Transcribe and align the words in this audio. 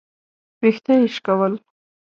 ويښته 0.61 0.93
يې 0.99 1.07
شکول. 1.15 1.53